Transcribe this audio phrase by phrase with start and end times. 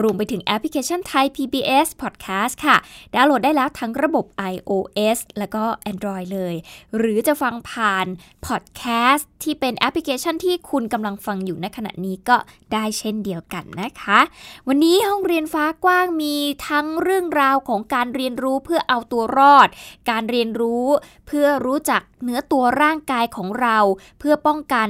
[0.00, 2.76] รวมไปถึงแอปพลิเคชัน Thai PBS Podcast ค่ะ
[3.14, 6.54] ดาวน์โหลดได้แล้วทั้งระบบ iOS แล้วก็ Android เลย
[6.96, 8.06] หรือจะฟังผ่าน
[8.46, 12.36] Podcast ที่เป็นแอปพลิเคชันที่คุณกำลังฟังอยู่ในขณะนี้ก็
[12.72, 14.20] ได้เช่นเดียวกันนะคะ
[14.68, 16.36] วันนี้ห้องเรียนฟ้ากว้างมี
[16.68, 19.68] ทั้งเรื่องราวของการเรียนรู้เพื่อเอาตัวรอด
[20.10, 20.86] การเรียนรู้
[21.26, 23.78] เพื่อรู้จักเนื้อตัวร่างกายของเรา
[24.18, 24.88] เพื่อป้องกัน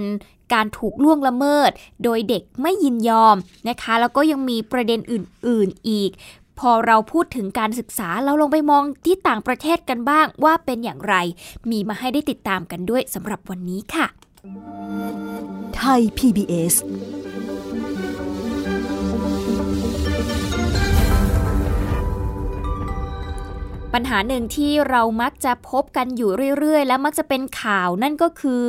[0.54, 1.70] การถูกล่วงละเมิด
[2.04, 3.36] โดยเด็กไม่ยินยอม
[3.68, 6.10] นะคะ แล้วก็ยังมีประเด็นอื่น ๆ อีก
[6.58, 11.14] พอเราพูดถึงการศึกษาเราลงไปมองที่ต่างประเทศกันบ้างว่าเป็นอย่างไร
[11.70, 14.25] มีมาให้ได้ติดตามกันด้วยสำหรับวันนี้ค่ะ
[15.76, 16.74] ไทย PBS
[23.94, 28.64] ปัญหาหนึ่งที่เรามักจะพบกันอยู่เรื่อย ๆ และมักจะเป็นข่าวนั่นก็คือ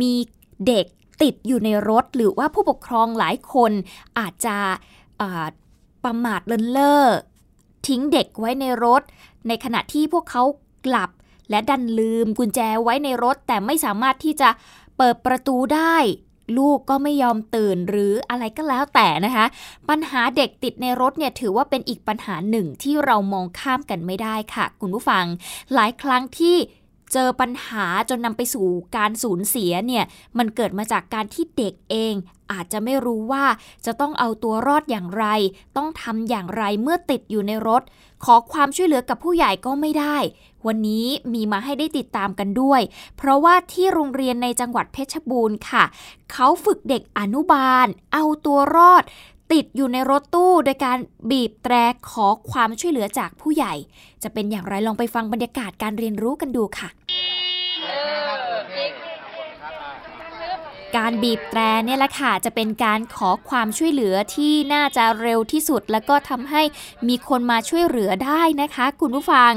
[0.00, 0.12] มี
[0.66, 0.86] เด็ก
[1.22, 3.72] ติดอยู่ในรถหรือว่าผู้ปกครองหลายคน
[4.18, 4.56] อาจจะ
[6.04, 7.04] ประมาทเลินเล่อ
[7.86, 9.02] ทิ้งเด็กไว้ในรถ
[9.48, 10.42] ในขณะที่พวกเขา
[10.86, 11.10] กลับ
[11.50, 14.48] และดันลืมกุญแจไว้ในรถ แต่ไม่สามารถที่จะ
[14.98, 15.96] เปิดประตูได้
[16.58, 19.46] ลูกก็ไม่ยอมตื่นหรืออะไรก็แล้วแต่นะคะ
[19.88, 25.24] ปัญหาเด็กติดในรถเนี่ยถือว่าเป็นอีกปัญหาหนึ่งที่เรามองข้ามกันไม่ได้ค่ะ คุณผู้ฟัง
[25.74, 26.56] หลายครั้งที่
[27.12, 30.04] เจอปัญหาจนนำไปสู่การสูญเสียเนี่ย
[30.38, 32.14] มันเกิดมาจากการที่เด็กเอง
[32.52, 33.44] อาจจะไม่รู้ว่า
[33.86, 35.24] จะต้องเอาตัวรอดอย่างไร
[35.76, 37.82] ต้องทำอย่างไรเมื่อติดอยู่ในรถ
[38.24, 40.16] ขอความช่วยเหลือกับผู้ใหญ่ก็ไม่ได้
[40.66, 42.80] วันนี้มีมาให้ได้ติดตามกันด้วย
[43.16, 45.84] เพราะว่าที่โรงเรียนในจังหวัดเพชรบูรณ์ค่ะ
[46.32, 49.04] เขาฝึกเด็กอนุบาล เอาตัวรอด
[49.52, 50.98] ติดอยู่ในรถตู้โดยการ
[51.30, 51.74] บีบแตร
[52.10, 53.74] ขอความช่วยเหลือจากผู้ใหญ่
[54.22, 56.88] จะเป็นอย่างไรลองไปฟังบรรยากาศการเรียนรู้กันดูค่ะ
[60.96, 66.62] การบีบแตรเนี่ยแหละค่ะจะเป็นการขอความช่วยเหลือที่น่าจะเร็วที่สุด แล้วก็ทำให้
[67.08, 69.52] มีคนมาช่วยเหลือได้นะคะ คุณผู้ฟัง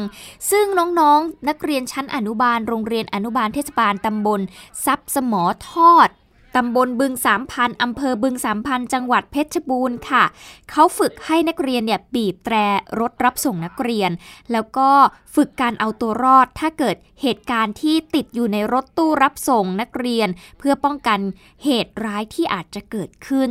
[0.51, 0.65] ซึ่ง
[0.99, 4.41] น้องๆนนักเรียนชั้นอนุบาลโรงเรียนอนุบาลเทศบาลตำบล
[4.85, 6.09] ซับสมอทอด
[6.56, 10.23] ตำบลบึงสามพันอำเภอบึงสามพันจังหวัดเพชรบูรณ์ค่ะ
[10.72, 12.56] เขาฝึกให้นักเรียนเนี่ยบีบแตร
[13.00, 14.12] รถรับส่งนักเรียน
[14.51, 14.90] แล้วก็
[15.35, 21.19] ฝึกการเอาตัวรอด ถ้าเกิดเหตุการณ์ที่ติดอยู่ในรถตู้รับส่งนักเรียน เพื่อป้องกัน
[21.63, 23.50] เหตุร้ายที่อาจจะเกิดขึ้น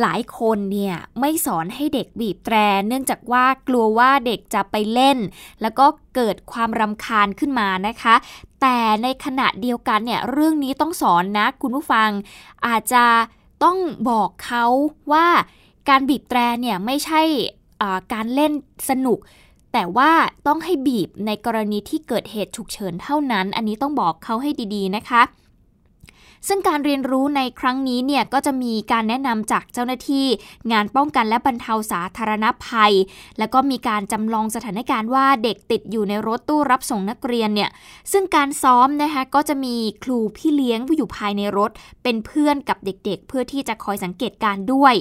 [0.00, 2.56] หลายคนเนี่ยไม่สอนให้เด็กบีบแตร
[2.86, 5.18] เนื่องจากว่ากลัวว่าเด็กจะไปเล่น
[5.62, 8.14] แล้วก็เกิดความรำคาญขึ้นมานะคะ
[8.60, 12.10] แต่ในขณะเดียวกันเนี่ยเรื่องนี้ต้องสอนนะคุณผู้ฟัง
[12.66, 13.04] อาจจะ
[13.64, 13.76] ต้อง
[14.10, 14.64] บอกเขา
[15.12, 15.26] ว่า
[15.88, 17.22] การบีบแตรเนี่ยไม่ใช่
[18.12, 18.52] การเล่น
[18.90, 19.18] สนุก
[19.72, 20.10] แต่ว่า
[20.46, 25.22] ต้องให้บีบในกรณีที่เกิดเหตุฉุกเฉินเท่านั้น อันนี้ต้องบอกเขาให้ดีๆนะคะ
[26.48, 30.26] ซึ่งการเรียนรู้ในครั้งนี้เนี่ยก็จะมีการแนะนำจากเจ้าหน้าที่
[30.72, 32.92] งานป้องกันและบรรเทาสาธารณภัย
[33.38, 37.70] แล้วก็มีการจำลองสถานการณ์ว่าเด็กติดอยู่ในรถตู้รับส่งนักเรียนเนี่ย
[38.12, 41.70] ซึ่งการซ้อมนะคะก็จะมีครูพี่เลี้ยงอยู่ภายในรถ
[42.02, 44.94] เป็นเพื่อนกับเด็กๆเพื่อที่จะคอยสังเกตการด้วย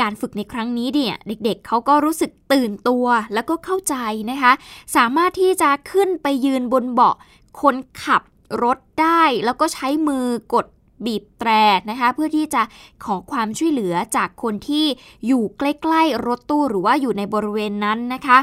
[0.00, 3.94] การฝึกในครั้งนี้เนี่ยเด็กๆ เขาก็รู้สึกตื่นตัวแล้วก็เข้าใจ
[4.30, 4.52] นะคะ
[4.96, 7.14] สามารถที่จะขึ้นไปยืนบนเบาะ
[7.60, 8.22] คนขับ
[8.62, 10.66] รถได้ แล้วก็ใช้มือกด
[11.04, 11.50] บีบแตร
[11.90, 12.62] นะคะเพื่อที่จะ
[13.04, 14.86] ขอความช่วยเหลือจากคนที่
[15.26, 18.38] อยู่ใกล้ๆรถตู้หรือว่าอยู่ในบริเวณนั้นนะคะ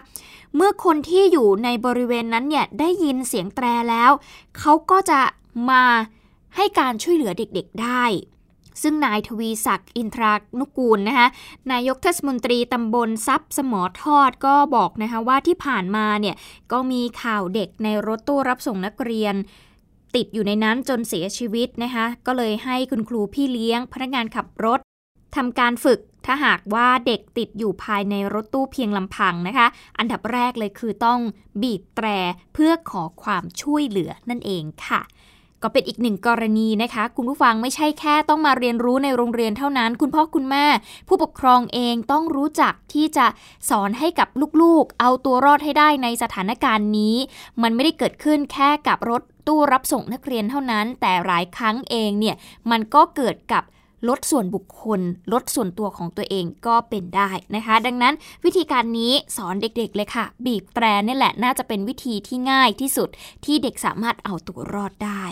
[0.56, 4.12] เมื่อคนที่อยู่ในบริเวณนั้นเนี่ยได้ยินเสียงแตรแล้ว
[4.58, 5.22] เขาก็จะ
[5.70, 5.84] มา
[6.56, 8.06] ให้การช่วยเหลือเด็กๆได้
[8.82, 11.28] ซึ่งนายทวีศักดิ์อินทรานุกูลนะคะ
[11.72, 16.36] นายกเทศมนตรีตำบลซับสมอทอดก็บอกนะคะว่าที่ผ่านมาเนี่ย
[16.72, 19.36] ก็มีข่าวเด็กในรถตู้รับส่งนักเรียน
[20.16, 24.80] ติดอยู่ในนั้นจนเสียชีวิตนะคะก็เลยให้คุณครูพี่เลี้ยง พนักงานขับรถ
[25.36, 29.68] ทำการฝึกถ้าหากว่าเด็กติดอยู่ภายในรถตู้เพียงลำพังนะคะ
[29.98, 31.20] อันดับแรกเลยคือต้อง
[31.62, 32.08] บีบแตร
[32.54, 35.02] เพื่อขอความช่วยเหลือนั่นเองค่ะ
[35.64, 40.66] ก็เป็นอีกหนึ่งกรณีนะคะ คุณผู้ฟังไม่ใช่แค่ต้องมาเรียนรู้ในโรงเรียนเท่านั้น คุณพ่อคุณแม่
[41.08, 43.26] ผู้ปกครองเองต้องรู้จักที่จะ
[43.70, 44.28] สอนให้กับ
[44.62, 47.16] ลูกๆ เอาตัวรอดให้ได้ในสถานการณ์นี้
[47.62, 52.36] มันไม่ได้เกิดขึ้นแค่กับรถ ตู้รับส่งนักเรียนเท่านั้น แต่หลายครั้งเองเนี่ย
[52.72, 53.64] มันก็เกิดกับ
[54.10, 55.02] ลดส่วนบุคคล
[55.34, 58.14] ลดส่วนตัวของตัวเองก็เป็นได้นะคะ ดังนั้น
[58.46, 63.10] วิธีการนี้สอนเด็กๆเลยค่ะ บีบแตรนี่แหละน่าจะเป็นวิธีที่ง่ายที่สุด
[63.46, 65.26] ที่เด็กสามารถเอาตัวรอดได้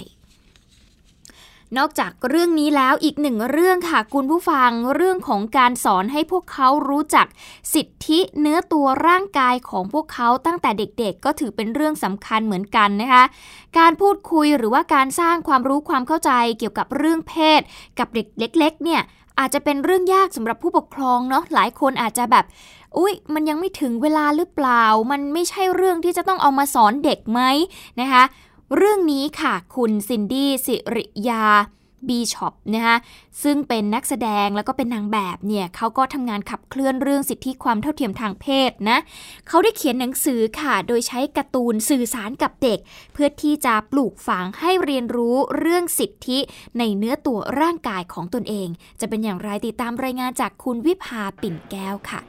[1.77, 7.27] นอกจากเรื่องนี้แล้วอีกหนึ่งเรื่องค่ะคุณผู้ฟังเรื่องของการสอนให้พวกเขารู้จัก
[7.73, 13.23] สิทธิเนื้อตัวร่างกายของพวกเขาตั้งแต่เด็กๆ ก็ถือเป็นเรื่องสำคัญเหมือนกันนะคะ
[13.77, 17.61] การพูดคุยหรือว่าการสร้างความรู้ความเข้าใจเกี่ยวกับเรื่องเพศ
[17.99, 18.27] กับเด็ก
[18.59, 19.01] เล็ก ๆ เนี่ย
[19.39, 22.45] อาจจะเป็นเรื่องยากสำหรับผู้ปกครองเนาะหลายคนอาจจะแบบ
[22.97, 27.41] อุ้ยมันยังไม่ถึงเวลาหรือเปล่า มันไม่ใช่เรื่องที่จะต้องเอามาสอนเด็กไหม
[28.01, 28.23] นะคะ
[28.75, 31.45] เรื่องนี้ค่ะ คุณซินดี้สิริยา
[32.07, 32.97] บีช็อปนะคะ
[33.43, 38.97] ซึ่งเป็นนักแสดงแล้วก็เป็นนางแบบเนี่ยเขาก็ทำงานขับเคลื่อนเรื่องสิทธิความเท่าเทียมทางเพศนะ
[39.47, 42.79] เขาได้เขียนหนังสือค่ะ โดยใช้การ์ตูนสื่อสารกับเด็ก
[43.13, 46.39] เพื่อที่จะปลูกฝังให้เรียนรู้เรื่องสิทธิ
[46.77, 48.67] ในเนื้อตัวร่างกายของตนเอง
[48.99, 52.21] จะเป็นอย่างไรติดตามรายงานจากคุณวิภาปิ่นแก้วค่ะ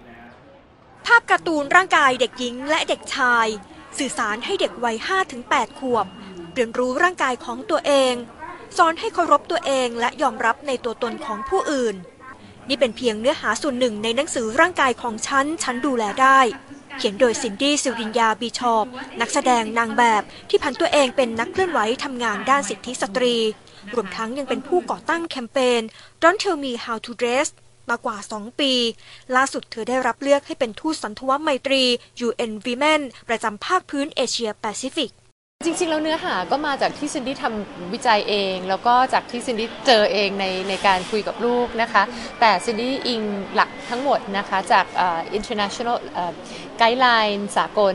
[1.07, 3.49] ภาพการ์ตูนร่างกายเด็กหญิงและเด็กชาย
[3.99, 4.97] สื่อสารให้เด็กวัย
[5.39, 6.07] 5-8ขวบ
[6.55, 8.15] เรียนรู้ร่างกายของตัวเอง
[8.77, 11.97] สอนให้เคารพตัวเองและยอมรับในตัวตนของผู้อื่น
[12.69, 16.41] นี่เป็นเพียงเนื้อหาส่วนหนึ่งในหนังสือร่างกายของฉัน ฉันดูแลได้
[16.99, 18.85] เขียนโดยซินดี้สิรินยาบีชอบ
[19.21, 23.37] นักแสดงนางแบบที่พันตัวเองเป็นนักเคลื่อนไหวทำงานด้านสิทธิสตรี
[23.95, 25.83] รวมทั้งยังเป็นผู้ก่อตั้งแคมเปญ
[26.23, 27.49] Don't Tell Me How to Dress
[27.91, 28.73] มากว่า 2 ปี
[29.37, 31.83] ล่าสุดเธอได้รับเลือกให้เป็นทูตสันทวไมตรี
[32.27, 35.13] UN Women ประจำภาคพื้นเอเชียแปซิฟิก
[35.65, 42.03] จริงๆ แล้วเนื้อหาก็มาจากที่ซินดี้ทำวิจัยเอง แล้วก็จากที่ซินดี้เจอเองในในการคุยกับลูกนะคะ
[42.41, 43.21] แต่ซินดี้อิง
[43.55, 44.87] หลักทั้งหมดนะคะจาก
[45.39, 45.99] international
[46.81, 47.95] guideline สากล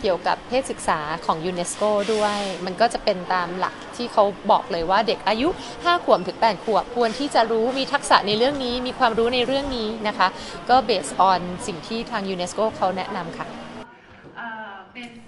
[0.00, 1.82] เกี่ยวกับเพศศึกษาของยูเนสโก
[2.14, 10.28] ด้วย มันก็จะเป็นตามหลักที่เขาบอกเลยว่าเด็กอายุ 5 ขวบถึง 8 ขวบควรที่จะรู้มีทักษะในเรื่องนี้มีความรู้ในเรื่องนี้นะคะ
[10.70, 13.48] ก็ based on สิ่งที่ทางยูเนสโกเขาแนะนำค่ะ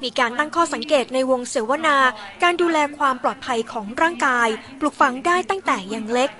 [0.02, 1.96] มีการตั้งข้อสังเกตในวงเสวนา
[2.42, 4.48] การดูแลความปลอดภัยของร่างกาย
[4.80, 6.30] ปลูกฝังได้ตั้งแต่ยังเล็ก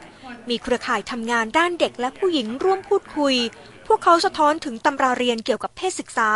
[0.49, 3.35] มีเครือข่ายทำงานด้านเด็กและผู้หญิงร่วมพูดคุย
[3.87, 6.31] พวกเขาสะท้อนถึงตำราเรียนเกี่ยวกับเพศศึกษา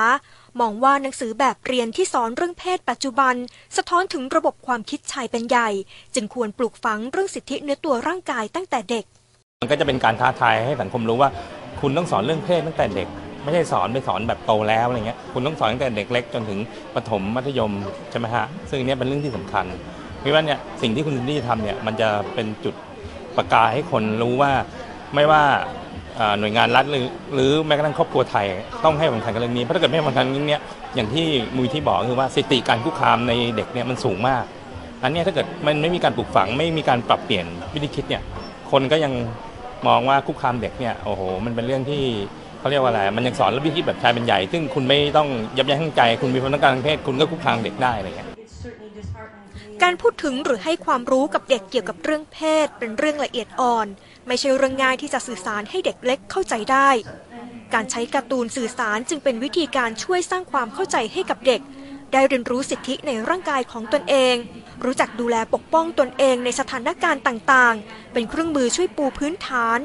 [0.61, 3.35] มองว่าหนังสือแบบเรียนที่สอนเรื่องเพศปัจจุบัน
[3.77, 5.69] สะท้อนถึงระบบความคิดชายเป็นใหญ่
[6.15, 9.05] จึงควรปลูกฝังเรื่องสิทธิเนื้อตัวร่างกายตั้งแต่เด็ก
[9.61, 11.31] มันก็จะเป็นการท้าทายให้สังคมรู้ว่า
[11.81, 13.09] คุณต้องสอนเรื่องเพศตั้งแต่เด็ก
[13.45, 16.59] ไม่ใช่สอนไปสอนแบบโตแล้วอะไรเงี้ยคุณต้องสอนตั้งแต่เด็กเล็กจนถึง
[16.95, 17.73] ประถมมัธยม
[18.11, 19.67] ใช่ไหมฮะซึ่งนี้เป็นเรื่องที่สำคัญ
[20.25, 22.75] พราะว่าเนี่ยสิ่งที่คุณซินดี้ทำเนี่ยมันจะเป็นจุด
[23.37, 24.53] ประกายให้คนรู้ว่า
[25.15, 25.43] ไม่ว่า
[26.39, 28.47] หน่วยงานรัฐหรือหรือแม้กระทั่งครอบครัวไทย
[28.85, 30.59] ต้องให้ความสำคัญกับเรื่องนี้เพราะถ้าเกิดไม่ให้ความสำคัญเรื่องนี้
[30.95, 31.27] อย่างที่
[31.57, 34.45] มูลที่บอกคือว่าสติการคุกคามในเด็กเนี่ยมันสูงมาก
[35.03, 38.23] อันนี้ถ้าเกิดมันไม่มีการปลูกฝังไม่มีการปรับเปลี่ยนวิธีคิดเนี่ย
[38.71, 39.13] คนก็ยัง
[39.87, 42.05] มองว่าคุกคามเด็กเนี่ยโอ้โหมันเป็นเรื่องที่
[42.65, 48.29] เขาเรียกว่าอะไร มันยังสอนระเบียบแบบชายเป็นใหญ่ ซึ่งคุณไม่ต้องยับยั้งใจ คุณมีความต้องการทางเพศ คุณก็คุกคามเด็กได้อะไรเงี้ย
[49.83, 53.87] การพูดถึงหรือให้ความรู้กับเด็กเกี่ยวกับเรื่องเพศ เป็นเรื่องละเอียดอ่อน
[54.27, 56.89] ไม่ใช่เรื่องง่ายที่จะสื่อสารให้เด็กเล็กเข้าใจได้
[57.75, 61.61] การใช้การ์ตูนสื่อสารจึงเป็นวิธีการช่วยสร้างความเข้าใจให้กับเด็ก
[62.13, 64.37] ได้เรียนรู้สิทธิในร่างกายของตนเอง
[64.85, 69.79] รู้จักดูแลปกป้องตนเองในสถานการณ์ต่างๆ เป็นเครื่องมือช่วยปูพื้นฐาน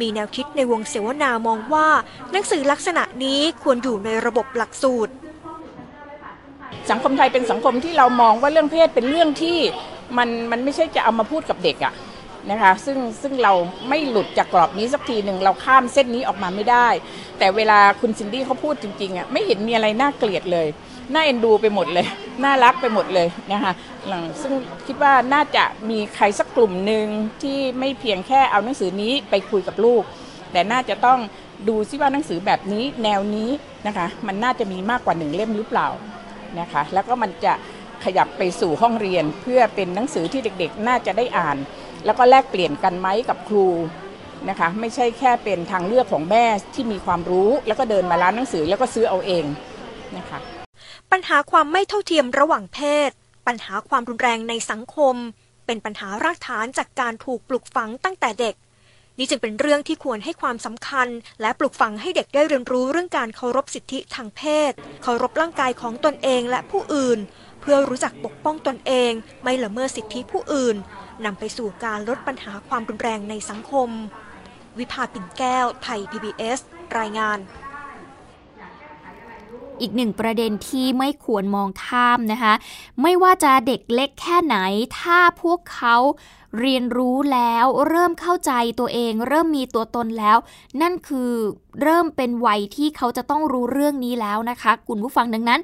[0.00, 1.86] มีแนวคิดในวงเสวนามองว่า
[2.32, 5.12] หนังสือลักษณะนี้ควรอยู่ในระบบหลักสูตร
[6.90, 9.58] สังคมไทยเป็นสังคมที่เรามองว่าเรื่องเพศเป็นเรื่องที่
[10.18, 11.94] มันมันไม่ใช่จะเอามาพูดกับเด็กอะ
[12.50, 13.52] นะคะซึ่งซึ่งเรา
[13.88, 16.88] ไม่หลุดจากกรอบนี้สักทีหนึ่งเราข้ามเส้นนี้ออกมาไม่ได้
[17.38, 20.66] แต่เวลาคุณซินดี้เขาพูดจริงๆอะไม่เห็นมีอะไรน่าเกลียดเลย
[21.12, 22.06] น่าเอ็นดูไปหมดเลย
[22.44, 23.72] น่ารักไปหมดเลยนะคะ
[24.42, 24.52] ซึ่ง
[24.86, 27.06] คิดว่าน่าจะมีใครสักกลุ่มหนึ่ง
[27.42, 30.02] ที่ไม่เพียงแค่เอาหนังสือนี้ไปคุยกับลูก
[30.52, 31.18] แต่น่าจะต้อง
[31.68, 33.50] ดูซิว่าหนังสือแบบนี้แนวนี้
[33.86, 35.88] นะคะ มันน่าจะมีมากกว่าหนึ่งเล่มหรือเปล่า
[36.60, 37.52] นะคะ แล้วก็มันจะ
[38.04, 41.56] ขยับไปสู่ห้องเรียนเพื่อเป็นหนังสือที่เด็กๆ น่าจะได้อ่าน
[42.04, 43.68] แล้วก็แลกเปลี่ยนกันไหมกับครู
[44.48, 46.44] นะคะไม่ใช่แค่เป็นทางเลือกของแม่
[46.74, 49.44] ที่มีความรู้ แล้วก็เดินมาร้านหนังสือแล้วก็ซื้อเอาเอง
[50.16, 50.38] นะคะ
[51.16, 52.78] ปัญหาความไม่เท่าเทียมระหว่างเพ
[53.08, 53.10] ศ
[53.46, 55.16] ปัญหาความรุนแรงในสังคม
[55.66, 58.54] เป็นปัญหารากฐานจากการถูกปลูกฝังตั้งแต่เด็ก
[59.18, 61.08] นี่จึงเป็นเรื่องที่ควรให้ความสำคัญ
[61.40, 67.18] และปลูกฝังให้เด็กได้เรียนรู้เรื่องการเคารพสิทธิทางเพศ เคารพร่างกายของตนเองและผู้อื่น
[67.60, 70.76] เพื่อรู้จักปกป้องตนเอง ไม่ละเมิดสิทธิผู้อื่น
[71.24, 73.88] นำไปสู่การลดปัญหาความรุนแรงในสังคม
[74.78, 76.60] วิภาปิ่นแก้ว ไทย PBS
[76.98, 77.38] รายงาน
[79.80, 82.54] อีกหนึ่งประเด็นที่ไม่ควรมองข้ามนะคะ
[83.02, 84.56] ไม่ว่าจะเด็กเล็กแค่ไหน
[85.00, 85.96] ถ้าพวกเขา
[86.60, 90.38] เรียนรู้แล้วเริ่มเข้าใจตัวเอง เริ่มมีตัวตนแล้ว
[90.82, 91.32] นั่นคือ
[91.82, 95.60] เริ่มเป็นวัยที่เขาจะต้องรู้เรื่องนี้แล้วนะคะ คุณผู้ฟังดังนั้น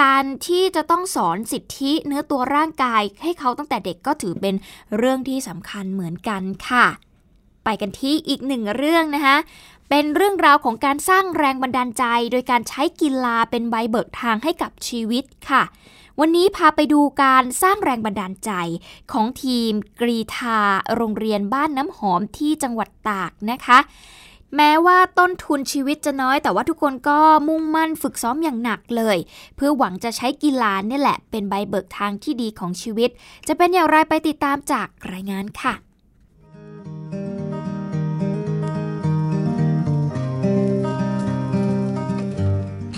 [0.00, 4.54] การที่จะต้องสอนสิทธิเนื้อตัวร่างกายให้เขาตั้งแต่เด็กก็ถือเป็น
[4.98, 6.86] เรื่องที่สำคัญเหมือนกันค่ะ
[7.64, 9.36] ไปกันที่อีกหนึ่งเรื่องนะคะ
[9.88, 15.62] เป็นเรื่องราวของการสร้างแรงบันดาลใจ โดยการใช้กีฬาเป็นใบเบิกทางให้กับชีวิตค่ะ
[16.20, 18.50] วันนี้พาไปดูการสร้างแรงบันดาลใจ
[19.12, 20.60] ของทีมกรีธา
[20.94, 23.78] โรงเรียนบ้านน้ำหอมที่จังหวัดตากนะคะ
[24.56, 29.18] แม้ว่าต้นทุนชีวิตจะน้อย แต่ว่าทุกคนก็มุ่งมั่นฝึกซ้อมอย่างหนักเลย
[29.56, 33.10] เพื่อหวังจะใช้กีฬาเนี่ยแหละ เป็นใบเบิกทางที่ดีของชีวิต
[33.48, 35.74] จะเป็นอย่างไรไปติดตามจากรายงานค่ะ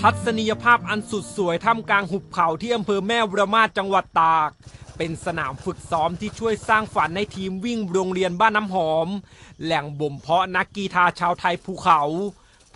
[0.01, 4.49] ทัศนียภาพอันสุดสวยท่ามกลางหุบเขาที่อำเภอแม่ระมาดจังหวัดตาก
[4.97, 9.07] เป็นสนามฝึกซ้อมที่ช่วยสร้างฝันในทีมวิ่งโรงเรียนบ้านน้ำหอม
[9.63, 12.01] แหล่งบ่มเพาะนักกีฬาชาวไทยภูเขา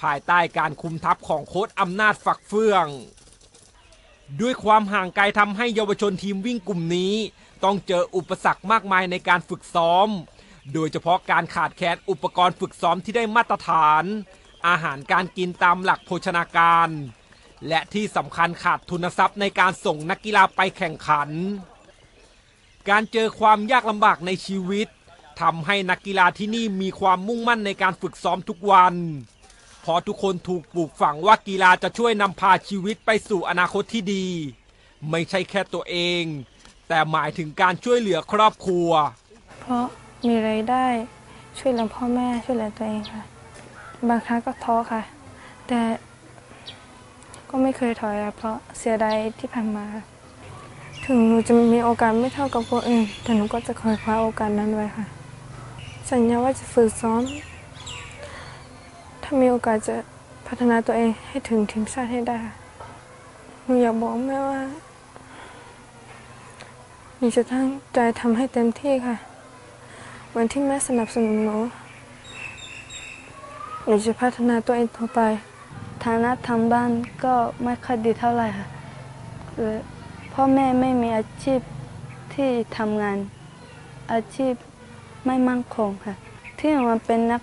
[0.02, 2.88] ภายใต้การคุมทัพของโค้ชอำนาจฝักเฟื่อง
[4.42, 7.14] ด้วยความห่างไกลทำให้เยาวชนทีมวิ่งกลุ่มนี้
[7.64, 10.08] ต้องเจออุปสรรคมากมายในการฝึกซ้อม
[10.74, 14.06] โดยเฉพาะการขาดแคลนอุปกรณ์ฝึกซ้อมที่ได้มาตรฐาน
[14.68, 16.90] อาหารการกินตามหลักโภชนาการ
[17.68, 21.30] และที่สำคัญขาดทุนทรัพย์ในการส่งนักกีฬาไปแข่งขัน
[22.90, 24.88] การเจอความยากลำบากในชีวิต
[25.42, 28.96] ทำให้นักกีฬาที่นี่มีความมุ่งมั่นในการฝึกซ้อมทุกวัน
[29.82, 34.26] เพราะทุกคนถูกปลูกฝังว่ากีฬาจะช่วยนำพาชีวิตไปสู่อนาคตที่ดี
[35.10, 36.24] ไม่ใช่แค่ตัวเอง
[36.88, 38.90] แต่หมายถึงการช่วยเหลือครอบครัว
[39.62, 39.86] เพราะ
[40.28, 40.88] มีไรายได้
[41.60, 43.22] ช่วยเหลือพ่อแม่ช่วยเหลือตัวเองค่ะ
[44.10, 45.02] บางครั้งก็ท้อค่ะ
[45.68, 45.80] แต่
[47.50, 49.86] ก็ไม่เคยถอยอะเพราะเสียดายที่ผ่านมา
[51.06, 55.06] ถึงหนูจะมีโอกาสไม่เท่ากับคนอื่นแต่หนูก็จะคอยคว้าโอกาสนั้นไว้ค่ะ
[56.12, 57.22] สัญญาว่าจะฝึกซ้อม
[59.24, 59.96] ถ้ามีโอกาสจะ
[60.48, 62.40] พัฒนาตัวเองให้ถึงทีมชาติให้ได้
[63.64, 64.62] หนูอยากบอกแม่ว่า
[67.18, 69.16] หนูจะตั้งใจทำให้เต็มที่ค่ะ
[70.28, 71.58] เหมือนที่แม่สนับสนุนหนู
[73.86, 75.20] หนูจะพัฒนาตัวเองต่อไป
[76.04, 76.92] ฐานะทางบ้าน
[77.24, 77.34] ก็
[77.64, 78.68] ไม่ค่อยดีเท่าไหร่ค่ะ
[80.34, 81.62] พ่อแม่ไม่มีอาชีพ
[82.34, 83.18] ที่ทำงาน
[84.12, 84.54] อาชีพ
[85.26, 86.14] ไม่มั่นคงค่ะ
[86.60, 87.42] ที่หนูมาเป็นนัก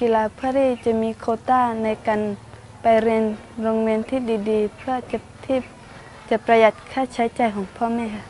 [0.00, 2.20] กีฬาเพื่อที่จะมีโคต้าในการ
[2.82, 3.24] ไปเรียน
[3.62, 4.20] โรงเรียนที่
[4.50, 5.58] ดีๆ เพื่อจะที่
[6.30, 8.24] จะประหยัดค่าใช้จ่ายของพ่อแม่ค่ะ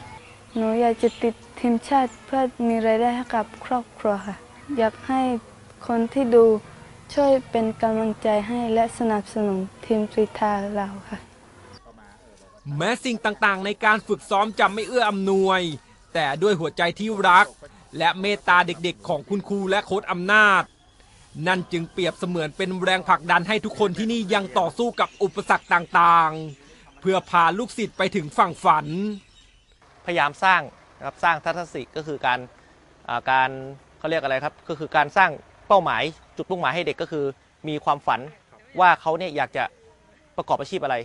[0.57, 4.37] หนูอยากจะติดทีมชาติเพื่อมีรายได้ให้กับครอบครัวค่ะ
[4.79, 5.21] อยากให้
[5.87, 6.45] คนที่ดู
[7.15, 11.19] ช่วยเป็นกำลังใจให้และสนับสนุนทีมกรีธาเราค่ะ
[12.77, 15.61] แม้สิ่งต่างๆ ในการฝึกซ้อมจะไม่เอื้ออำนวย
[16.15, 17.47] แต่ด้วยหัวใจที่รัก
[17.99, 20.63] และเมตตาเด็กๆ ของคุณครูและโค้ชอำนาจ
[21.47, 28.87] นั่นจึงเปรียบเสมือนเป็นแรงผลักดันให้ทุกคนที่นี่ยังต่อสู้กับอุปสรรคต่างๆ เพื่อพาลูกศิษย์ไปถึงฝั่งฝัน
[30.07, 30.61] พยายามสร้าง
[30.99, 32.39] นะครับสร้างทัศนคติก็คือการ
[33.09, 33.51] อ่าการ
[33.99, 35.31] เขาเรียกอะไรครับก็คือการสร้าง
[35.69, 36.03] เป้าหมาย
[36.37, 37.25] จุดมุ่งหมายให้เด็กก็คือ
[37.69, 38.21] มีความฝัน
[38.81, 39.65] ว่าเขาเนี่ยอยากจะ
[40.37, 40.97] ประกอบอาชีพอะไร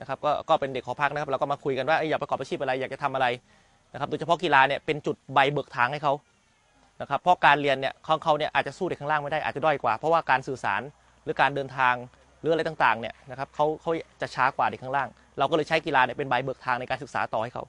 [0.00, 3.26] นะครับก็ก็เป็นเด็กขอพักนะครับเราก็มาคุยกันว่าเอ้ยอยากประกอบอาชีพอะไรอยากจะทำอะไร
[3.92, 6.12] นะครับโดยเฉพาะกีฬาเนี่ยเป็นจุดใบเบิกทางให้เขา
[7.00, 10.82] นะครับเพราะการเรียนเนี่ยของเขาเนี่ยอาจจะสู้เด็กข้างล่างไม่ได้อาจจะด้อยกว่า เพราะว่าการสื่อสาร
[11.24, 11.94] หรือการเดินทาง
[12.40, 13.90] หรืออะไรต่างๆเนี่ยนะครับเขาเขา
[14.20, 17.64] จะช้ากว่าเด็กข้างล่าง เราก็เลยใช้กีฬาเนี่ยเป็นใบเบิกทางในการศึกษาต่อให้เขา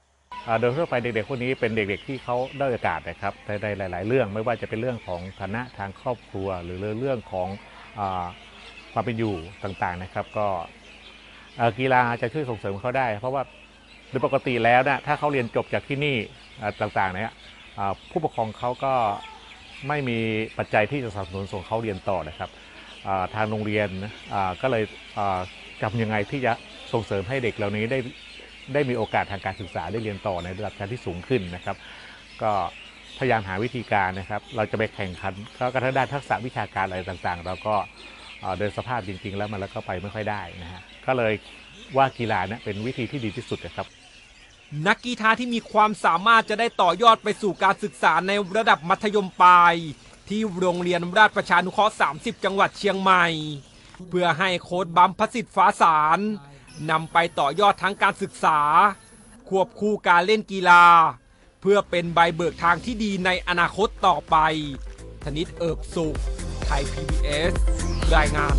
[0.60, 7.48] โดยทั่วไปเด็กๆพวกนี้เป็นเด็กๆที่เขาได้โอกาสนะครับในในหลาย ๆ เรื่องไม่ว่าจะเป็นเรื่องของฐานะทางครอบครัว หรือเรื่องของ
[7.98, 8.00] อ
[8.92, 9.34] ความเป็นอยู่
[9.64, 10.46] ต่างๆนะครับ ก็
[11.78, 13.42] กีฬาจะช่วยส่งเสริมเขาได้ เพราะว่า
[14.10, 16.16] โดยปกติแล้วนะถ้าเขาเรียนจบจากที่นี่
[16.80, 17.32] ต่างๆเนี่ย
[18.10, 18.94] ผู้ปกครองเขาก็
[19.88, 20.18] ไม่มี
[20.58, 22.50] ปัจจัยที่จะสนับสนุนส่งเขาเรียนต่อนะครับ
[23.34, 23.88] ทางโรงเรียน
[24.62, 24.84] ก็เลย
[25.82, 26.52] ทำยังไงที่จะ
[26.92, 27.98] ส่งเสริมให้เด็กเหล่านี้ได้
[28.72, 31.76] ได้มีโอกาสทางการศึกษาได้เรียนต่อในระดับการที่สูงขึ้นนะครับ
[32.42, 32.52] ก็
[33.18, 37.74] พยายามหาวิธีการนะครับ เราจะไปแข่งขันก็กระทั่งด้านทักษะวิชาการอะไรต่างๆ เราก็
[38.40, 41.32] เอ่อโดยสภาพจริง ๆ แล้วมันแล้วก็ไปไม่ค่อยได้นะฮะก็เลย
[41.96, 43.86] ว่ากีฬาเนี่ยเป็นวิธีที่ดีที่สุดนะครับ
[44.88, 49.74] นักกีฬาที่มีความสามารถจะได้ต่อยอดไปสู่การศึกษาในระดับมัธยมปลาย
[50.28, 53.26] ที่โรงเรียนราชประชานุเคราะห์ 30 จังหวัดเชียงใหม่
[54.08, 56.18] เพื่อให้โค้ดบัมพสิทธิ์ฟ้าสาร
[56.90, 58.60] นำไปต่อยอดทั้งการศึกษา
[59.48, 60.84] ควบคู่การเล่นกีฬา
[61.60, 64.36] เพื่อเป็นใบเบิกทางที่ดีในอนาคตต่อไป
[65.24, 66.16] ธนิตเอิบสุข
[66.64, 67.52] ไทย PBS
[68.16, 68.56] รายงาน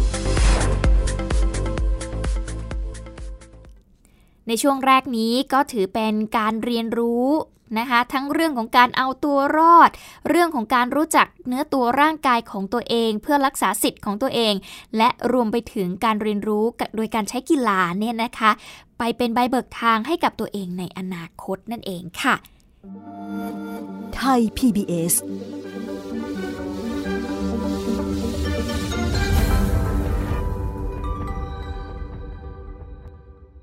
[4.48, 7.26] ในช่วงแรกนี้ก็ถือเป็นการเรียนรู้
[7.78, 9.90] นะคะทั้งเรื่องของการเอาตัวรอด
[10.30, 14.54] เรื่องของการรู้จักเนื้อตัวร่างกายของตัวเอง เพื่อรักษาสิทธิ์ของตัวเอง
[14.98, 18.52] และรวมไปถึงการเรียนรู้โดยการใช้กีฬาเนี่ยนะคะ
[18.98, 22.36] ไปเป็นใบเบิกทางให้กับตัวเองในอนาคตนั่นเองค่ะ
[24.16, 25.14] ไทย PBS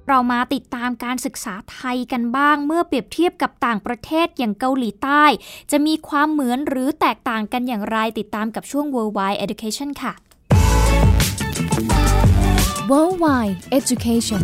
[0.09, 5.25] เรามาติดตามการศึกษาไทยกันบ้าง เมื่อเปรียบเทียบกับต่างประเทศอย่างเกาหลีใต้
[5.71, 10.13] จะมีความเหมือนหรือแตกต่างกันอย่างไรติดตามกับช่วง Worldwide Education ค่ะ
[12.91, 14.43] Worldwide Education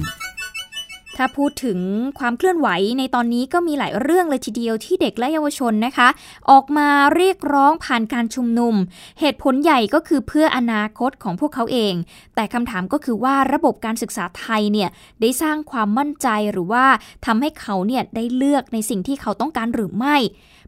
[1.18, 1.78] ถ้าพูดถึง
[2.18, 6.08] ความเคลื่อนไหวในตอนนี้ก็มีหลายเรื่องเลยทีเดียวที่เด็กและเยาวชนนะคะ
[6.50, 8.74] ออกมาเรียกร้องผ่านการชุมนุม
[9.20, 11.94] เหตุผลใหญ่ก็คือเพื่ออนาคตของพวกเขาเอง
[12.34, 14.88] แต่คำถามก็คือว่าระบบการศึกษาไทยเนี่ย
[15.20, 16.86] ได้สร้างความมั่นใจหรือว่า
[17.26, 20.16] ทำให้เขาเนี่ยได้เลือกในสิ่งที่เขาต้องการหรือไม่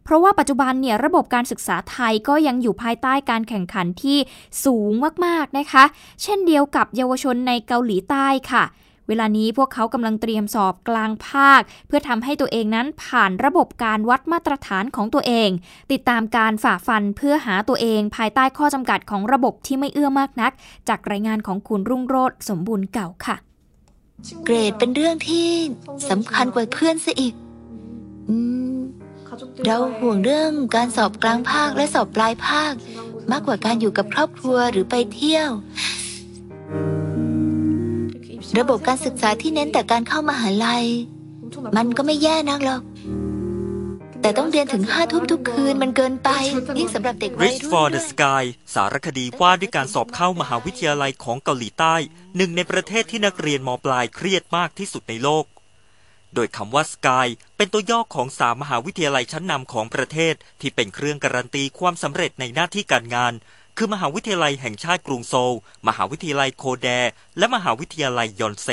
[0.05, 4.19] เพราะว่าปัจจุบันเนี่ยระบบการศึกษาไทยก็ยังอยู่ภายใต้การแข่งขันที่
[4.65, 4.93] สูง
[5.25, 5.85] มากๆนะคะ
[6.23, 8.65] เช่นเดียวกับเยาวชนในเกาหลีใต้ค่ะ
[9.11, 15.49] เวลานี้พวกเขากำลังเตรียมสอบกลางภาค เพื่อทำให้ตัวเองนั้นผ่านระบบการวัดมาตรฐานของตัวเอง
[15.93, 20.53] ติดตามการฝ่าฟันเพื่อหาตัวเองภายใต้ข้อจำกัดของระบบที่ไม่เอื้อมากนัก
[20.89, 23.37] จากรายงานของคุณรุ่งโรธสมบูรณ์เก่าค่ะ
[24.45, 25.49] เกรดเป็นเรื่องที่
[26.11, 27.35] สำคัญกว่าเพื่อนซะอีก
[29.67, 32.73] เราห่วงเรื่องการสอบกลางภาคและสอบปลายภาค
[33.31, 35.51] มากกว่าการอยู่กับครอบครัวหรือไปเที่ยว
[38.59, 40.85] ระบบการศึกษาที่เน้นแต่การเข้ามหาลัย
[41.77, 42.83] มันก็ไม่แย่นักหรอก
[44.23, 46.29] แต่ต้องเรียนถึงห้าทุ่มทุกคืนมันเกินไป
[46.79, 48.45] ยิ่งสำหรับเด็กวัยรุ่น Reach for the Sky
[48.75, 51.95] สารคดีว่าด้วยการสอบเข้ามหาวิทยาลัยของเกาหลีใต้
[52.37, 55.45] หนึ่งในประเทศที่นักเรียนมปลายเครียดมากที่สุดในโลก
[56.35, 63.33] โดยคำว่า Sky เป็นตัวย่อของสามมหาวิทยาลัยชั้นนำของประเทศที่เป็นเครื่องการันตีความสำเร็จในหน้าที่การงาน
[63.83, 65.55] คือมหาวิทยาลัยแห่งชาติกรุงโซล
[65.89, 66.89] มหาวิทยาลัยโคแด
[67.39, 68.69] และมหาวิทยาลัยยอนเซ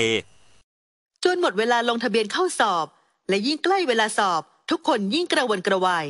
[1.24, 2.86] จนหมดเวลาลงทะเบียนเข้าสอบ
[3.30, 4.42] และยิ่งใกล้เวลาสอบ
[4.72, 6.06] ทุกคนยิ่งกระวนกระวาย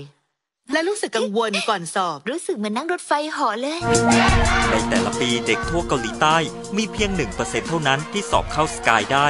[0.71, 3.79] และรู้สึกกังวลก่อนสอบ รู้สึกเหมือนนั่งรถไฟเหาะเลย
[4.69, 6.38] ในแต่ละปีเด็กทั่วเกาหลีใต้
[6.77, 9.27] มีเพียง 1%เท่านั้นที่สอบเข้าสกายได้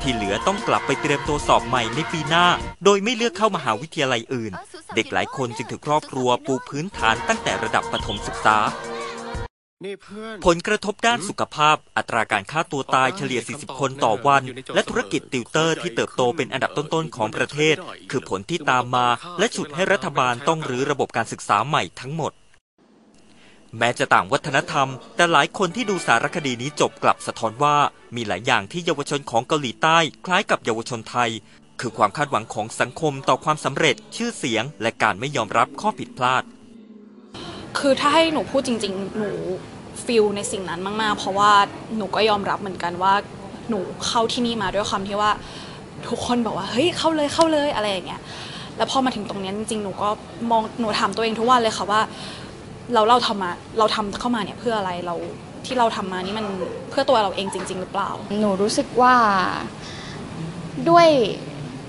[0.00, 2.46] ที่เหลือต้องกลับไปเตรียมตัวสอบใหม่ในปีหน้า
[2.84, 4.52] โดยไม่เลือกเข้ามหาวิทยาลัยอื่น
[4.96, 8.56] เด็กหลายคนจึงถือครอบครัวปูพื้นฐานตั้งแต่ระดับประถมศึกษา
[10.46, 14.42] ผลกระทบด้านสุขภาพ อัตราการฆ่าตัวตายเฉลี่ย 40 คนต่อวัน
[14.74, 17.76] และธุรกิจติวเตอร์ที่เติบโตเป็นอันดับต้นๆของประเทศ
[18.10, 19.06] คือผลที่ตามมา
[19.38, 22.32] และฉุดให้รัฐบาลต้องรื้อระบบการศึกษาใหม่ทั้งหมด
[23.78, 27.76] แม้จะต่างวัฒนธรรม แต่หลายคนที่ดูสารคดีนี้จบกลับสะท้อนว่า
[28.16, 31.30] มีหลายอย่างที่เยาวชนของเกาหลีใต้คล้ายกับเยาวชนไทย
[31.80, 36.44] คือความคาดหวังของสังคมต่อความสำเร็จ ชื่อเสียง และการไม่ยอมรับข้อผิดพลาด
[37.78, 39.30] คือถ้าให้หนูพูดจริง ๆ หนู
[40.04, 41.50] ฟิลในสิ่งนั้นมาก ๆ เพราะว่า
[41.96, 43.14] หนูก็ยอมรับเหมือนกันว่า
[43.70, 45.30] หนูเข้าที่นี่มาด้วยความที่ว่า
[46.08, 48.20] ทุกคนบอกว่าเฮ้ยเข้าเลยเข้าเลยอะไรอย่างเงี้ย
[48.76, 50.08] แล้วพอมาถึงตรงนี้จริงๆหนูก็
[50.50, 52.00] มองหนูถามตัวเองทุกวันเลยค่ะว่า
[52.92, 55.14] เราเราทำมาเราทำเข้ามาเนี่ยเพื่ออะไรเรา
[55.66, 56.46] ที่เราทำมานี่มัน
[56.90, 59.14] เพื่อตัวเราเองจริง ๆ หรือเปล่า หนูรู้สึกว่า
[60.88, 61.08] ด้วย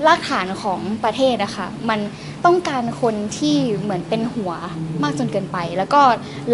[0.08, 2.00] รากฐานของประเทศอะคะ่ะมัน
[2.46, 4.52] ต้องการคนที่เหมือนเป็นหัว
[5.04, 6.02] มากจนเกินไป แล้วก็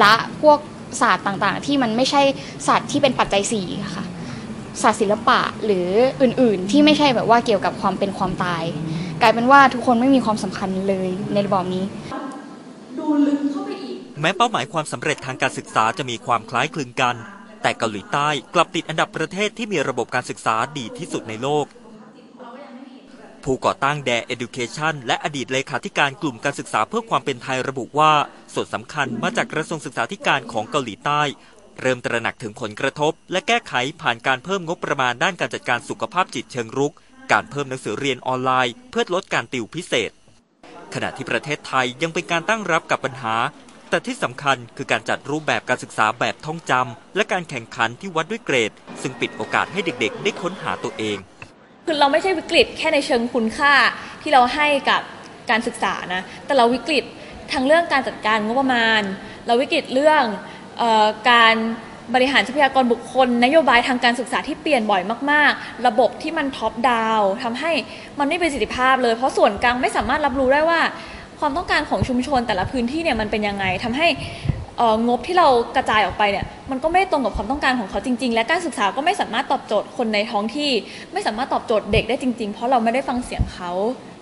[0.02, 0.60] ละพวก
[1.02, 2.22] ศาสตร์ต่างๆ ที่มันไม่ใช่
[2.68, 4.06] ศาสตร์ที่เป็นปัจจัยสี่ค่ะ
[4.82, 5.88] ศาสตร์ศิลปะหรือ
[6.22, 8.64] อื่นๆ ที่ไม่ใช่แบบว่าเกี่ยวกับความเป็นความตาย
[9.22, 11.84] กลายเป็นว่าทุกคนไม่มีความสำคัญเลยในระบอบนี้
[12.98, 17.16] ดูลึกเข้าไปอีก แม้เป้าหมายความสำเร็จทางการศึกษาจะมีความคล้ายคลึงกัน
[17.62, 21.66] แต่เกาหลีใต้กลับติดอันดับประเทศที่มีระบบการศึกษาดีที่สุดในโลก
[23.52, 28.14] ผู้ก่อตั้งแด Education และอดีตเลขาธิการกลุ่มการศึกษาเพื่อความเป็นไทยระบุว่า
[28.54, 31.22] ส่วนสำคัญมาจากกระทรวงศึกษาธิการของเกาหลีใต้
[31.82, 36.94] เริ่มตระหนักถึงผลกระทบ และแก้ไขผ่านการเพิ่มงบประมาณด้านการจัดการสุขภาพจิตเชิงรุก
[37.32, 40.12] การเพิ่มหนังสือเรียนออนไลน์ เพื่อลดการติวพิเศษ
[40.94, 43.36] ขณะที่ประเทศไทยยังเป็นการตั้งรับกับปัญหา
[43.90, 51.20] แต่ที่สำคัญคือการจัดรูปแบบการศึกษาแบบท่องจำและการแข่งขันที่วัดด้วยเกรด ซึ่งปิดโอกาสให้เด็กๆ ได้ค้นหาตัวเอง
[51.90, 53.74] คือเราไม่ใช่วิกฤตแค่ในเชิงคุณค่า
[54.22, 55.02] ที่เราให้กับ
[55.50, 57.04] การศึกษานะ แต่เราวิกฤต
[57.54, 59.02] ทั้งเรื่องการจัดการงบประมาณ
[59.46, 60.24] เราวิกฤตเรื่อง
[60.82, 61.56] ออการ
[62.16, 67.72] บริหารทรัพยากรบุคคล นโยบายทางการศึกษาที่เปลี่ยนบ่อยมาก ๆ ระบบที่มัน top down ทำให้
[68.20, 70.80] มันไม่ประสิทธิภาพเลย เพราะส่วนกลางไม่สามารถรับรู้ได้ว่า
[71.40, 74.08] ความต้องการของชุมชนแต่ละพื้นที่เนี่ยมันเป็นยังไงทำให้
[75.08, 80.72] งบที่เรากระจายออกไปเนี่ยมันก็ไม่ตรงกับความต้องการของเขาจริง ๆ และการศึกษาก็ไม่สามารถตอบโจทย์คนในท้องที่
[81.14, 83.72] ไม่สามารถตอบโจทย์เด็กได้จริง ๆ เพราะเราไม่ได้ฟังเสียงเขา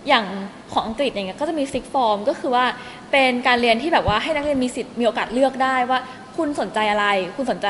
[0.08, 0.26] อย่าง
[0.74, 2.66] ของอังกฤษอย่างเงี้ยก็จะมี sixth form ก็คือว่า
[3.12, 6.00] เป็นการเรียนที่แบบว่าให้นักเรียนมีสิทธิ์มีโอกาสเลือกได้ว่า
[6.38, 7.68] คุณสนใจอะไร คุณสนใจ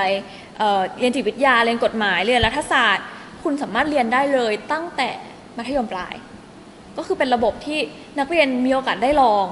[0.57, 3.05] เเรียนจิตวิทยาเรียนกฎหมายเรียนรัฐศาสตร์
[3.43, 5.09] คุณสามารถเรียนได้เลยตั้งแต่
[5.57, 6.15] มัธยมปลาย
[6.97, 7.79] ก็คือเป็นระบบที่
[8.19, 9.45] นักเรียนมีโอกาสได้ลอง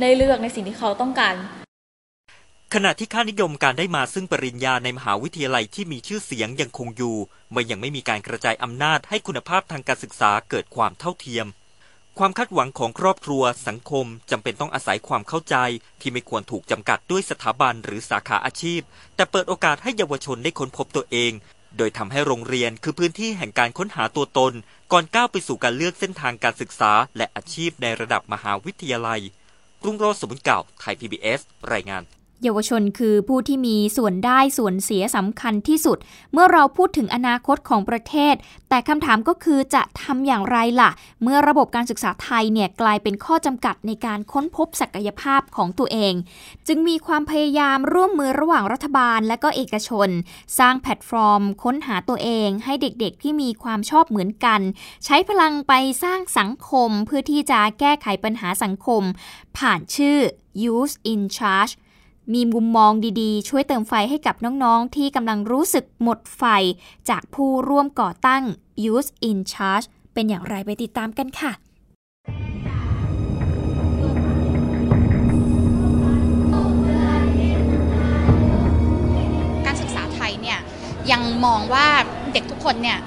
[0.00, 1.34] ได้เลือกในสิ่งที่เขาต้องการ
[2.74, 7.16] ขณะที่ค่านิยมการได้มาซึ่งปริญญาในมหาวิทยาลัยที่มีชื่อเสียงยังคงอยู่
[7.54, 11.46] มันยังไม่มีการกระจายอำนาจให้คุณภาพทางการศึกษาเกิดความเท่าเทียม
[12.18, 15.56] ความคาดหวังของครอบครัว สังคมจำเป็นต้องอาศัยความเข้าใจ
[16.00, 18.80] ที่ไม่ควรถูกจำกัดด้วยสถาบันหรือสาขาอาชีพ
[19.16, 21.32] แต่เปิดโอกาสให้เยาวชนได้ค้นพบตัวเอง
[21.76, 24.52] โดยทำให้โรงเรียนคือพื้นที่แห่งการค้นหาตัวตน
[24.92, 29.20] ก่อนก้าวไปสู่การเลือกเส้นทางการศึกษา และอาชีพในระดับมหาวิทยาลัย
[29.84, 31.40] รุ่งโรจน์สมุนเก่าไทย PBS
[31.74, 32.04] รายงาน
[32.42, 35.98] เยาวชนคือผู้ที่มีส่วนได้ส่วนเสียสำคัญที่สุด
[36.32, 38.34] เมื่อเราพูดถึงอนาคตของประเทศ
[38.68, 40.90] แต่คำถามก็คือจะทำอย่างไรล่ะ
[41.22, 46.14] เมื่อระบบการศึกษาไทยเนี่ยกลายเป็นข้อจำกัดในการค้นพบศักยภาพของตัวเอง
[46.66, 50.08] จึงมีความพยายามร่วมมือระหว่างรัฐบาล และก็เอกชน
[50.58, 54.60] สร้างแพลตฟอร์ม ค้นหาตัวเอง ให้เด็กๆ ที่มีความชอบเหมือนกัน
[55.04, 55.72] ใช้พลังไป
[56.02, 59.02] สร้างสังคมเพื่อที่จะแก้ไขปัญหาสังคม
[59.58, 60.18] ผ่านชื่อ
[60.62, 61.74] Youth in Charge
[62.34, 66.44] มีมุมมองดีๆ ช่วยเติมไฟให้กับน้องๆ ที่กำลังรู้สึกหมดไฟ
[67.10, 68.42] จากผู้ร่วมก่อตั้ง
[68.84, 71.52] Youth in Charge เป็นอย่างไรไปติดตามกันค่ะ
[79.66, 80.58] การศึกษาไทยเนี่ย
[81.10, 81.86] ยังมองว่า
[82.32, 82.98] เด็กทุกคนเนี่ย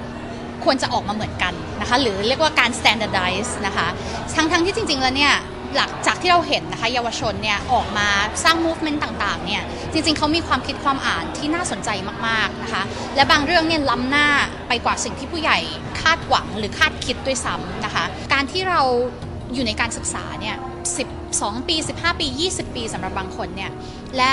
[0.64, 3.86] ควรจะออกมาเหมือนกันนะคะหรือเรียกว่าการ standardize นะคะ
[4.34, 5.34] ทั้งๆที่จริงๆแล้วเนี่ย
[5.76, 8.08] หลักจากที่เราเห็นนะคะเยาวชนเนี่ยออกมา
[8.44, 11.90] สร้าง movement ต่างๆเนี่ยจริงๆเขามีความคิดความอ่านที่น่าสนใจ
[12.26, 12.82] มากๆนะคะ
[13.16, 14.28] และบางเรื่องเนี่ยล้ำหน้า
[14.68, 15.58] ไปกว่าสิ่งที่ผู้ใหญ่
[16.00, 18.80] คาดหวังหรือคาดคิดด้วยซ้ำนะคะการที่เรา
[19.54, 20.56] อยู่ในการศึกษาเนี่ย
[21.12, 23.70] 12 ปี 15 ปี 20 ปีสำหรับบางคนเนี่ย
[24.16, 24.32] และ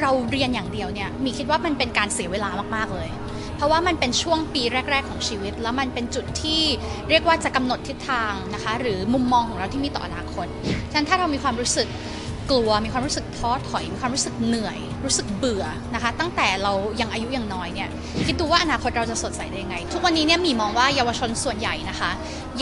[0.00, 3.08] เราเรียนอย่างเดียวเนี่ยมีคิดว่ามันเป็นการเสียเวลามากๆเลย
[3.60, 6.62] เพราะว่ามันเป็นช่วงปีแรก ๆ ของชีวิต แล้วมันเป็นจุดที่
[7.08, 10.46] เรียกว่าจะกำหนดทิศทางนะคะ หรือมุมมองของเราที่มีต่ออนาคต
[10.90, 11.88] ฉะนั้นถ้าเรามีความรู้สึก
[12.50, 17.88] กลัวมีความรู้สึกท้อถอย มีความรู้สึกเหนื่อย รู้สึกเบื่อนะคะ ตั้งแต่เรายังอายุยังน้อยเนี่ย
[18.26, 22.10] คิดดูว่าอนาคตเราจะสดใสได้ยังไง ทุกวันนี้เนี่ยมีมองว่าเยาวชนส่วนใหญ่นะคะ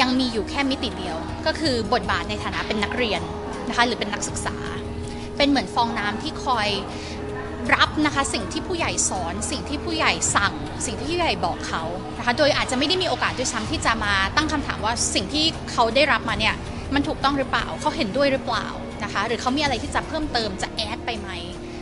[0.00, 3.20] ยังมีอยู่แค่มิติเดียว ก็คือบทบาทในฐานะเป็นนักเรียน
[3.68, 4.56] นะคะหรือเป็นนักศึกษา
[5.36, 6.68] เป็นเหมือนฟองน้ำที่คอย
[7.74, 10.52] รับนะคะสิ่งที่ผู้ใหญ่สอนสิ่งที่ผู้ใหญ่สั่ง
[10.86, 11.82] สิ่งที่ผู้ใหญ่บอกเขา
[12.18, 16.54] นะคะโดยอาจจะไม่ได้มีโอกาสด้วยซ้ำที่จะมาตั้งคำถามว่าสิ่งที่เขาได้รับมาเนี่ย
[16.94, 18.66] มันถูกต้องหรือเปล่าเขาเห็นด้วยหรือเปล่า
[19.04, 21.30] นะคะหรือเขามีอะไรที่จะเพิ่มเติมจะแอดไปไหม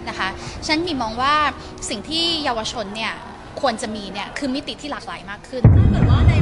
[0.08, 0.28] นะคะ
[0.66, 1.34] ฉันมีมองว่า
[1.90, 3.14] สิ่งที่เยาวชนเนี่ย
[3.60, 6.32] ควรจะมีเนี่ยคือมิติที่หลากหลายมากขึ้นถ้าเกิดว่าใน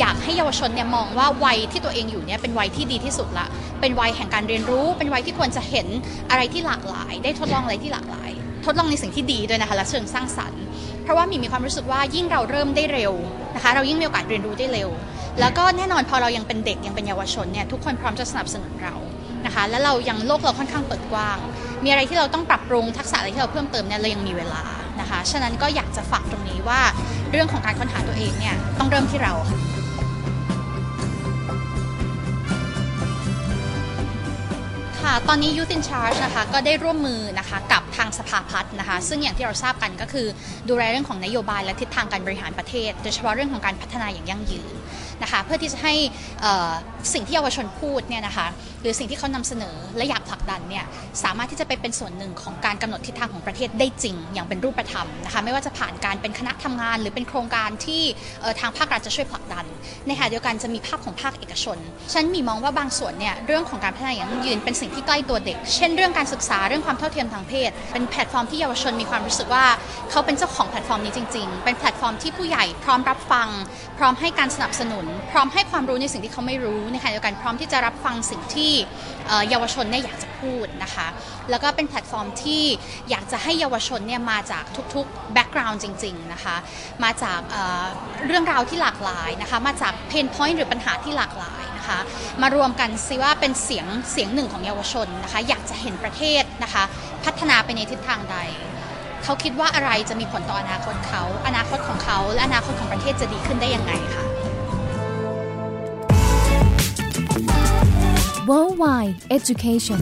[0.00, 3.46] อยากให้เยาวชนเนี่ยมองว่าวัยที่ตัวเองอยู่เนี่ยเป็นวัยที่ดีที่สุดละ
[3.80, 5.86] เป็นวัยแห่งการเรียนรู้ เป็นวัยที่ควรจะเห็น
[6.30, 8.30] อะไรที่หลากหลาย ได้ทดลองอะไรที่หลากหลาย
[8.64, 10.62] ทดลองในสิ่งที่ดีด้วยนะคะและเชิงสร้างสรรค์
[11.02, 13.12] เพราะว่ามีมีความรู้สึกว่ายิ่งเราเริ่มได้เร็ว
[13.54, 14.88] นะคะ เรายิ่งมีโอกาสเรียนรู้ได้เร็ว
[15.40, 18.94] แล้วก็แน่นอนพอเรายังเป็นเด็กยังเป็นเยาวชนเนี่ยทุกคนพร้อมจะสนับสนุนเรา
[19.46, 21.38] นะคะและเรายังโลกเราค่อนข้างเปิดกว้าง
[21.84, 24.62] มีอะไรที่เราต้องปรับปรุงทักษะอะไรที่เราเพิ่มเติมเนี่ยเรายังมีเวลา
[25.00, 26.80] นะคะ ฉะนั้นก็อยากจะฝากตรงนี้ว่า
[27.32, 29.77] เรื่องของการค้นหาตัวเองเนี่ยต้องเริ่มที่เราค่ะ
[35.08, 40.26] ค่ะ ตอนนี้ Youth in Charge นะคะก็ได้ร่วมมือนะคะกับทางสภาพัฒน์นะคะ ซึ่งอย่างที่เราทราบกันก็คือ
[40.68, 44.74] ดูแลเรื่องของนโยบายและทิศทางการบริหารประเทศ โดยเฉพาะเรื่องของการพัฒนาอย่างยั่งยืน
[45.22, 45.94] นะคะเพื่อที่จะให้
[47.14, 48.46] สิ่งที่เยาวชนพูดเนี่ยนะคะ
[48.80, 50.84] หรือสิ่งที่เขานำเสนอและอยากผลักดันเนี่ย
[51.22, 58.02] สามารถที่จะไปเป็นส่วนหนึ่งของการกำหนดทิศทางของประเทศได้จริง อย่างเป็นรูปธรรมนะคะไม่ว่าจะผ่านการเป็นคณะทำงาน หรือเป็นโครงการที่
[58.60, 59.64] ทางภาครัฐจะช่วยผลักดัน
[60.06, 61.78] ในขณะเดียวกันจะมีภาพของภาคเอกชน
[62.12, 69.64] ฉันมีมองว่าบางส่วนเนี่ยเรื่องของการพัฒนาอย่างยืนเป็นสิ่งที่ใกล้ตัวเด็ก เช่นเรื่องการศึกษาเรื่องความเท่าเทียมทางเพศ เป็นแพลตฟอร์มที่เยาวชนมีความรู้สึกว่า
[70.10, 73.48] เขาเป็นเจ้าของแพลตฟอร์มนี้จริง ๆ เป็นแพลตฟอร์มที่ผู้ใหญ่พร้อมรับฟัง
[73.98, 78.72] พร้อมให้การสนับสนุนพร้อมให้ความรู้ในสิ่งที่เขาไม่รู้ในขณะเดียวกันพร้อมที่จะรับฟังสิ่งที่
[79.48, 81.06] เยาวชนเนี่ยอยากจะพูดนะคะ
[81.50, 82.64] แล้วก็เป็นแพลตฟอร์มที่
[83.10, 86.56] อยากจะให้เยาวชนเนี่ยมาจากทุกๆ background จริงๆนะคะ
[87.04, 91.98] มาจากเเรื่องราวที่หลากหลายนะคะ มาจาก pain point หรือปัญหาที่หลากหลายนะคะ
[92.42, 96.82] มารวมกันซิว่าเป็นเสียงเสียงหนึ่งของเยาวชนนะคะ อยากจะเห็นประเทศนะคะ
[97.24, 98.38] พัฒนาไปในทิศทางใด
[99.24, 104.37] เขาคิดว่าอะไรจะมีผลต่ออนาคตเขา อนาคตของเขา และอนาคตของประเทศจะดีขึ้นได้ยังไงค่ะ
[108.50, 110.00] Worldwide Education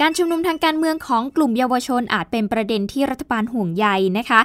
[0.00, 3.86] การชุมนุมทางการเมืองของกลุ่มเยาวชนอาจเป็นประเด็นที่รัฐบาลห่วงใย
[4.18, 4.40] นะคะ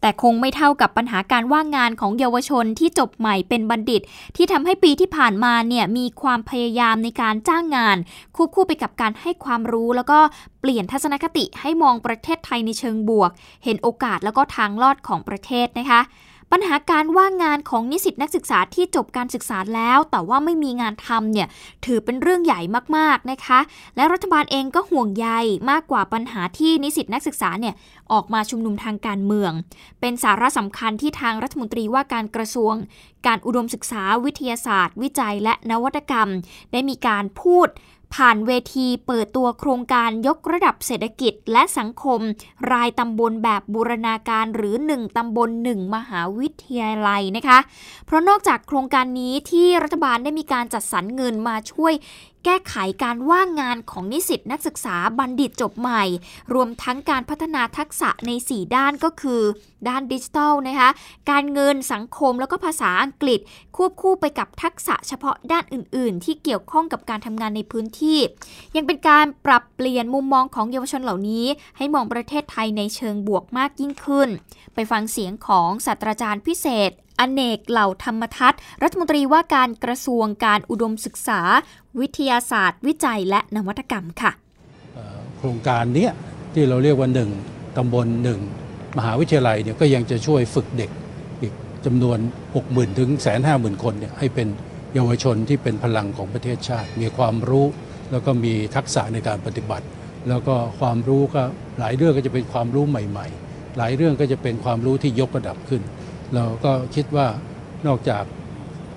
[0.00, 4.02] แต่คงไม่เท่ากับปัญหาการว่างงานของเยาวชนที่จบใหม่เป็นบัณฑิต
[4.36, 7.96] ที่ทำให้ปีที่ผ่านมาเนี่ยมีความพยายามในการจ้างงาน
[8.36, 10.18] ควบคู่ไปกับการให้ความรู้แล้วก็
[10.60, 13.30] เปลี่ยนทัศนคติให้มองประเทศไทยในเชิงบวก
[13.64, 16.00] เห็นโอกาสแล้วก็ทางลอดของประเทศนะคะ
[16.52, 21.48] ปัญหาการว่างงานของนิสิตนักศึกษาที่จบการศึกษาแล้ว แต่ว่าไม่มีงานทำเนี่ย
[21.84, 22.60] ถือเป็นเรื่องใหญ่
[22.96, 23.60] มากๆนะคะ
[23.96, 25.28] และรัฐบาลเองก็ห่วงใย
[25.70, 27.74] มากกว่าปัญหาที่นิสิตนักศึกษาเนี่ย
[28.12, 29.52] ออกมาชุมนุมทางการเมือง
[30.00, 32.74] เป็นสาระสำคัญที่ทางรัฐมนตรีว่าการกระทรวง
[33.26, 36.28] การอุดมศึกษาวิทยาศาสตร์ วิจัยและนวัตกรรม
[36.72, 37.68] ได้มีการพูด
[38.14, 42.20] ผ่านเวทีเปิดตัวโครงการยกระดับเศรษฐกิจและสังคม
[42.72, 47.58] รายตำบลแบบบูรณาการหรือ 1 ตำบล 1 มหาวิทยาลัยนะคะ
[48.06, 51.94] เพราะนอกจากโครงการนี้ที่รัฐบาลได้มีการจัดสรรเงินมาช่วย
[52.48, 56.04] ก้ไขการว่างงานของนิสิตนักศึกษาบัณฑิตจบใหม่
[56.54, 59.42] รวมทั้งการพัฒนาทักษะใน 4 ด้านก็คือ
[59.88, 60.90] ด้านดิจิทัลนะคะ
[61.30, 63.40] การเงินสังคมแล้วก็ภาษาอังกฤษ
[63.76, 68.18] ควบคู่ไปกับทักษะเฉพาะด้านอื่น ๆ ที่เกี่ยวข้องกับการทำงานในพื้นที่
[68.76, 74.28] ยังเป็นการปรับเปลี่ยนมุมมองของเยาวชนเหล่านี้ ให้มองประเทศไทยในเชิงบวกมากยิ่งขึ้น
[74.74, 81.40] ไปฟังเสียงของศาสตราจารย์พิเศษ อเนกเหล่าธรรมทัศน์รัฐมนตรีว่าการกระทรวงการอุดมศึกษา
[82.00, 84.32] วิทยาศาสตร์ วิจัยและนวัตกรรมค่ะ
[85.38, 86.08] โครงการนี้
[86.54, 87.30] ที่เราเรียกว่าหนึ่ง
[87.76, 88.40] ตำบลหนึ่ง
[88.98, 90.90] มหาวิทยาลัยเนี่ยก็ยังจะช่วยฝึกเด็ก
[91.42, 91.52] อีก
[91.86, 92.18] จำนวน
[92.58, 94.48] 60,000 ถึงแสนห้าหมื่นคนเนี่ยให้เป็น
[94.94, 97.66] เยาวชนที่เป็นพลังของประเทศชาติ มีความรู้
[98.10, 99.86] แล้วก็มีทักษะในการปฏิบัติ
[100.28, 101.42] แล้วก็ความรู้ก็
[101.78, 105.82] หลายเรื่องก็จะเป็นความรู้ใหม่ ๆ หลายเรื่องก็จะเป็นความรู้ที่ยกระดับขึ้น
[106.34, 107.28] เราก็คิดว่า
[107.86, 108.24] นอกจาก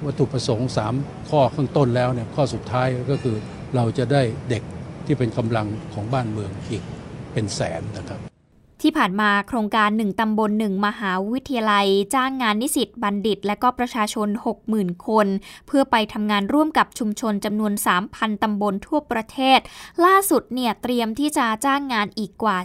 [0.05, 3.35] วัตถุประสงค์ 3 ข้อข้างต้นแล้วเนี่ยข้อสุดท้ายก็คือ
[3.75, 4.63] เราจะได้เด็ก
[5.05, 6.83] ที่เป็นกำลังของบ้านเมืองอีก
[7.33, 8.19] เป็นแสนนะครับ
[8.81, 14.27] ที่ผ่านมาโครงการ 1 ตำบล 1 มหาวิทยาลัย จ้างงานนิสิตบัณฑิต และก็ประชาชน
[14.67, 15.27] 60,000 คน
[15.67, 17.73] เพื่อไปทำงานร่วมกับชุมชนจำนวน
[18.07, 19.59] 3,000 ตำบลทั่วประเทศ
[20.05, 22.57] ล่าสุดเนี่ยเตรียมที่จะจ้างงานอีกกว่า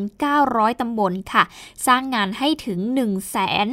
[0.00, 1.44] 4,900 ตำบลค่ะ
[1.86, 3.68] สร้างงานให้ถึง 1 0 0 0 0แสน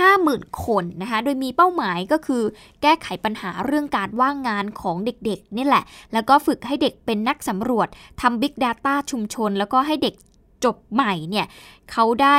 [0.00, 2.42] 50,000 คนนะคะ โดยมีเป้าหมายก็คือ
[2.82, 7.88] แก้ไขปัญหาเรื่องการว่างงานของเด็กๆ นี่แหละ แล้วก็ฝึกให้เด็กเป็นนักสำรวจ
[8.20, 10.14] ทำ Big Data ชุมชน แล้วก็ให้เด็ก
[10.64, 11.46] จบใหม่เนี่ย
[11.90, 12.38] เขาได้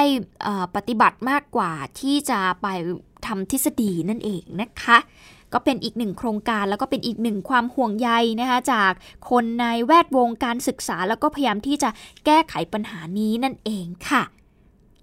[0.75, 2.67] ปฏิบัติมากกว่าที่จะไป
[3.25, 4.97] ทำทฤษฎีนั่นเองนะคะ
[5.53, 8.91] ก็เป็นอีกหนึ่งโครงการแล้วก็เป็นอีกหนึ่งความห่วงใยนะคะจาก
[9.30, 11.89] คนในแวดวงการศึกษา แล้วก็พยายามที่จะ
[12.25, 14.23] แก้ไขปัญหานี้นั่นเองค่ะ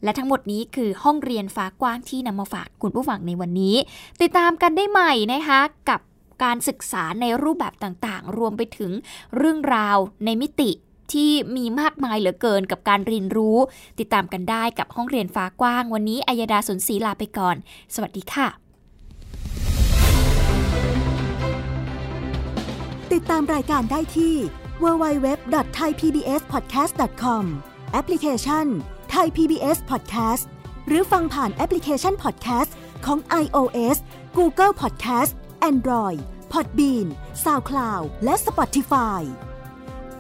[0.03, 3.77] และทั้งหมดนี้คือห้องเรียนฟ้ากว้างที่นำมาฝากคุณผู้ฟังในวันนี้
[4.20, 6.00] ติดตามกันได้ใหม่นะคะกับ
[6.44, 8.92] การศึกษาในรูปแบบต่างๆ รวมไปถึง
[9.37, 10.70] เรื่องราวในมิติ
[11.12, 13.57] ที่มีมากมายเหลือเกินกับการเรียนรู้
[13.99, 17.57] ติดตามกันได้กับห้องเรียนฟ้ากว้าง วันนี้ อัยดาสนศรีลาไปก่อน
[17.95, 18.49] สวัสดีค่ะ
[23.12, 24.35] ติดตามรายการได้ที่
[24.83, 27.45] www.thaipbspodcast.com
[27.93, 28.67] แอปพลิเคชัน
[29.14, 30.45] Thai PBS Podcast
[30.87, 32.71] หรือฟังผ่านแอปพลิเคชัน Podcast
[33.07, 33.97] ของ iOS
[34.38, 35.33] Google Podcast
[35.71, 36.21] Android
[36.53, 37.07] Podbean
[37.45, 39.23] SoundCloud และ Spotify